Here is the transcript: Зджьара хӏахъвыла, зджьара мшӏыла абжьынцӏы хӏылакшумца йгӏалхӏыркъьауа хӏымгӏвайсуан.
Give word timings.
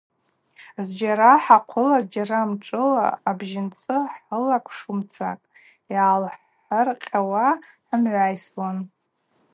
Зджьара 0.85 1.31
хӏахъвыла, 1.43 1.97
зджьара 2.03 2.41
мшӏыла 2.51 3.05
абжьынцӏы 3.29 3.97
хӏылакшумца 4.23 5.29
йгӏалхӏыркъьауа 5.91 7.47
хӏымгӏвайсуан. 7.85 8.77